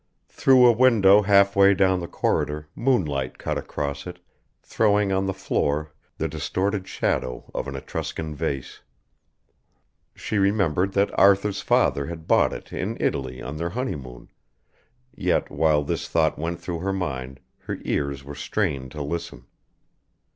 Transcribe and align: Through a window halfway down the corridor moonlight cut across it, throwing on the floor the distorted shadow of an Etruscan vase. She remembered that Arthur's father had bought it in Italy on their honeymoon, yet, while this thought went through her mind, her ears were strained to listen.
Through 0.29 0.65
a 0.65 0.71
window 0.71 1.21
halfway 1.21 1.75
down 1.75 1.99
the 1.99 2.07
corridor 2.07 2.67
moonlight 2.73 3.37
cut 3.37 3.59
across 3.59 4.07
it, 4.07 4.17
throwing 4.63 5.11
on 5.11 5.27
the 5.27 5.31
floor 5.31 5.91
the 6.17 6.27
distorted 6.27 6.87
shadow 6.87 7.51
of 7.53 7.67
an 7.67 7.75
Etruscan 7.75 8.33
vase. 8.35 8.81
She 10.15 10.39
remembered 10.39 10.93
that 10.93 11.15
Arthur's 11.19 11.61
father 11.61 12.07
had 12.07 12.27
bought 12.27 12.51
it 12.51 12.73
in 12.73 12.97
Italy 12.99 13.43
on 13.43 13.57
their 13.57 13.69
honeymoon, 13.69 14.29
yet, 15.13 15.51
while 15.51 15.83
this 15.83 16.07
thought 16.07 16.35
went 16.39 16.59
through 16.59 16.79
her 16.79 16.93
mind, 16.93 17.39
her 17.67 17.77
ears 17.83 18.23
were 18.23 18.33
strained 18.33 18.89
to 18.93 19.03
listen. 19.03 19.45